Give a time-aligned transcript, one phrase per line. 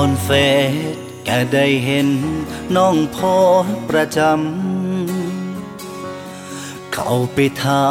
[0.00, 0.28] อนเฟ
[0.70, 0.72] ซ
[1.24, 2.08] แกได้เห็น
[2.76, 3.18] น้องโพ
[3.64, 4.30] สประจำ
[6.94, 7.84] เข้าไปทา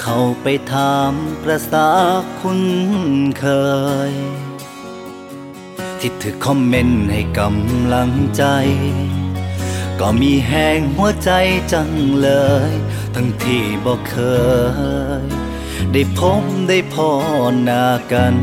[0.00, 1.12] เข้าไปถาม
[1.42, 1.88] ประสา
[2.40, 2.60] คุณ
[3.38, 3.46] เค
[4.10, 4.12] ย
[5.98, 8.44] ที่ถือคอมเมนต์ให้กำลังใจ
[10.00, 11.30] ก็มีแห้งหัวใจ
[11.72, 11.90] จัง
[12.20, 12.30] เล
[12.70, 12.72] ย
[13.14, 14.14] ทั้งที่บอกเค
[15.22, 15.24] ย
[15.92, 17.10] ได้พบได้พอ
[17.64, 18.34] หน้ากัน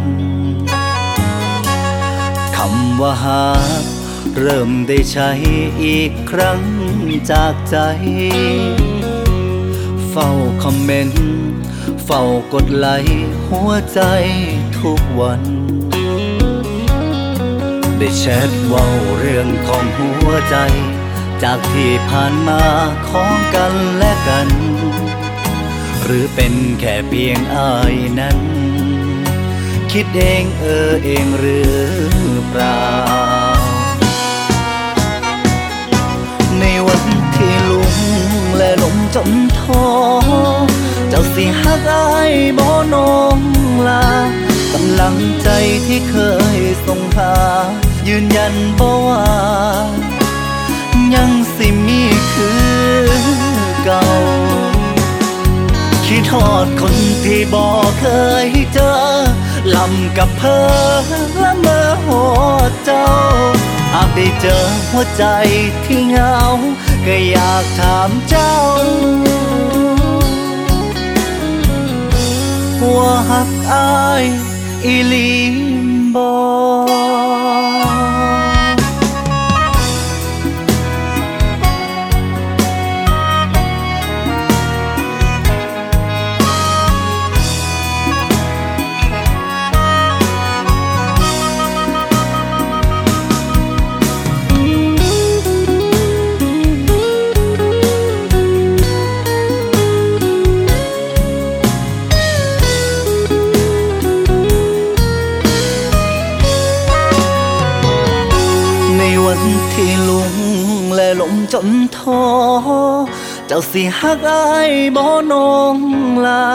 [2.79, 3.43] ำว่าหา
[4.39, 5.29] เริ่มได้ใช้
[5.83, 6.61] อีกครั้ง
[7.31, 7.77] จากใจ
[10.09, 10.29] เฝ้า
[10.63, 11.31] คอมเมนต์
[12.05, 14.01] เฝ้ากดไลค์หัวใจ
[14.79, 15.41] ทุกวัน
[17.97, 18.85] ได้แชทเว้า
[19.17, 20.57] เรื่องของหัวใจ
[21.43, 22.63] จากที่ผ่านมา
[23.09, 24.49] ของกันและกัน
[26.03, 28.37] หรือเป็นแค่เพียงอายนั้น
[29.97, 31.73] คิดเองเออเองหรือ
[32.49, 32.83] เปล่า
[36.59, 37.03] ในวัน
[37.35, 37.95] ที่ลุง
[38.57, 39.85] และลมจนท้อ
[41.09, 43.39] เจ้าสิหักอายบ่น้อง
[43.87, 44.07] ลา
[44.73, 45.49] กำลังใจ
[45.85, 46.15] ที่เค
[46.57, 47.35] ยส่งหา
[48.07, 49.25] ยืนยันบ่ว่า
[51.13, 52.01] ยังสิมี
[52.33, 53.09] คือ
[53.83, 54.05] เก่า
[56.05, 58.05] คิดทอดคนที่บอกเค
[58.45, 59.12] ยเจอ
[59.75, 60.57] ลำกับเพอ
[61.41, 63.07] ละเมื่อหัวเจ้า
[63.93, 65.23] หากได้เจอหัวใจ
[65.85, 66.37] ที่เหงา
[67.05, 68.55] ก็อยากถามเจ้า
[72.97, 74.23] ว่าหักอาย
[74.85, 75.31] อีหลี
[76.15, 76.31] บอ
[109.25, 110.33] วันที่ลุง
[110.95, 112.23] และลมจนท้อ
[113.47, 115.77] เจ้าสิหักอายบ่นอง
[116.25, 116.45] ลา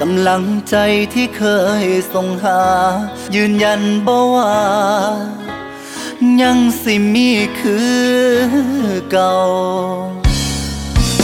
[0.00, 0.76] กำลังใจ
[1.14, 1.42] ที่เค
[1.82, 2.62] ยส่งหา
[3.34, 4.56] ยืนยันบ่ว่า
[6.42, 7.30] ยังสิมี
[7.60, 7.98] คือ
[9.10, 9.36] เก่า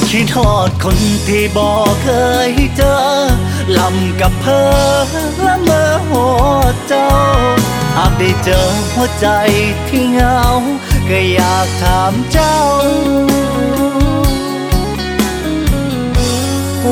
[0.08, 2.08] คิดทอดคนที่บอกเค
[2.50, 2.96] ยเจอ
[3.78, 4.60] ลำกับเพอ
[5.42, 6.24] และเมื่อหั
[6.60, 7.08] วเจ้า
[7.96, 8.60] หากได้เจอ
[8.94, 9.26] หัวใจ
[9.88, 10.38] ที่เหงา
[11.10, 12.58] ก็อยากถามเจ้า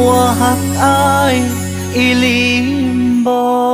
[0.06, 1.36] ว่าหักอาย
[1.96, 2.42] อีหลี
[3.26, 3.65] บอ